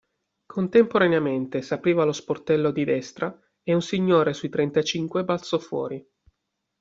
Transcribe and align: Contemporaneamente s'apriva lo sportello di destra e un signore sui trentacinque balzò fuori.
Contemporaneamente 0.47 1.61
s'apriva 1.61 2.03
lo 2.05 2.11
sportello 2.11 2.71
di 2.71 2.83
destra 2.85 3.39
e 3.61 3.75
un 3.75 3.83
signore 3.83 4.33
sui 4.33 4.49
trentacinque 4.49 5.23
balzò 5.23 5.59
fuori. 5.59 6.03